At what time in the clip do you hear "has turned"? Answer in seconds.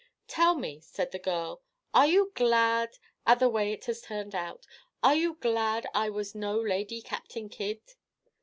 3.85-4.33